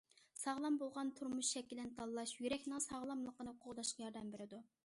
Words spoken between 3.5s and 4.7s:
قوغداشقا ياردەم بېرىدۇ.